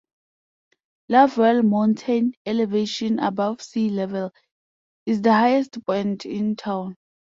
[1.09, 4.33] Lovewell Mountain, elevation above sea level,
[5.05, 6.95] is the highest point in town.